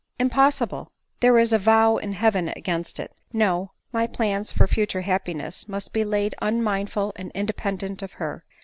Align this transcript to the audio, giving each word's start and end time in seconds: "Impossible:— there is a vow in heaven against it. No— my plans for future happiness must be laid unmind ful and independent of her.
"Impossible:— 0.25 0.91
there 1.21 1.37
is 1.37 1.53
a 1.53 1.59
vow 1.59 1.97
in 1.97 2.13
heaven 2.13 2.49
against 2.55 2.99
it. 2.99 3.11
No— 3.31 3.69
my 3.93 4.07
plans 4.07 4.51
for 4.51 4.65
future 4.65 5.01
happiness 5.01 5.69
must 5.69 5.93
be 5.93 6.03
laid 6.03 6.33
unmind 6.41 6.89
ful 6.91 7.13
and 7.17 7.29
independent 7.35 8.01
of 8.01 8.13
her. 8.13 8.43